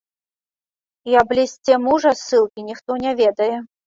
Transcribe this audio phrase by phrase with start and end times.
[1.11, 3.51] І аб лісце мужа з ссылкі ніхто не ведае.